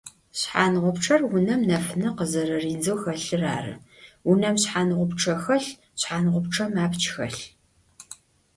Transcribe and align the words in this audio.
Шъхьангъупчъэр 0.37 1.21
унэм 1.35 1.61
нэфынэ 1.69 2.09
къызэрэридзэу 2.17 2.97
хэлъыр 3.01 3.43
ары, 3.57 3.73
унэм 4.29 4.55
шъхьангъупчъэ 4.61 5.35
хэлъ, 5.43 5.71
шъхьангъупчъэм 5.99 6.73
апч 6.85 7.03
хэлъ 7.13 7.43